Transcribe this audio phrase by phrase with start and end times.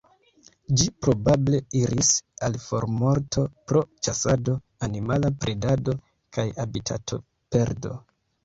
[0.79, 2.09] Ĝi probable iris
[2.47, 4.57] al formorto pro ĉasado,
[4.89, 5.97] animala predado,
[6.39, 7.95] kaj habitatoperdo.